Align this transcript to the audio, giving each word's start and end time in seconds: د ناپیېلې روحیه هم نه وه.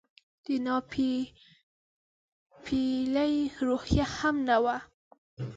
د 0.43 0.45
ناپیېلې 0.65 3.35
روحیه 3.67 4.05
هم 4.15 4.35
نه 4.49 4.57
وه. 4.63 4.77